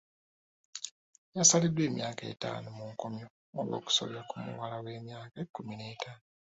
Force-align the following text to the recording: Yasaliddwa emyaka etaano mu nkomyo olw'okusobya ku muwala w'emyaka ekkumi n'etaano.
Yasaliddwa 1.37 1.83
emyaka 1.89 2.23
etaano 2.31 2.67
mu 2.77 2.83
nkomyo 2.91 3.25
olw'okusobya 3.59 4.21
ku 4.29 4.35
muwala 4.43 4.75
w'emyaka 4.85 5.35
ekkumi 5.43 5.73
n'etaano. 5.75 6.23